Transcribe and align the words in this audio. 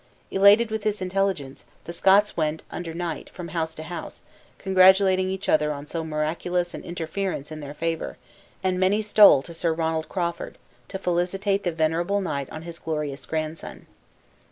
Elated 0.31 0.71
with 0.71 0.81
this 0.81 0.99
intelligence, 0.99 1.63
the 1.85 1.93
Scots 1.93 2.35
went, 2.35 2.63
under 2.71 2.91
night, 2.91 3.29
from 3.29 3.49
house 3.49 3.75
to 3.75 3.83
house, 3.83 4.23
congratulating 4.57 5.29
each 5.29 5.47
other 5.47 5.71
on 5.71 5.85
so 5.85 6.03
miraculous 6.03 6.73
an 6.73 6.81
interference 6.83 7.51
in 7.51 7.59
their 7.59 7.75
favor; 7.75 8.17
and 8.63 8.79
many 8.79 9.03
stole 9.03 9.43
to 9.43 9.53
Sir 9.53 9.73
Ronald 9.73 10.09
Crawford, 10.09 10.57
to 10.87 10.97
felicitate 10.97 11.63
the 11.63 11.71
venerable 11.71 12.19
knight 12.19 12.49
on 12.49 12.63
his 12.63 12.79
glorious 12.79 13.27
grandson. 13.27 13.85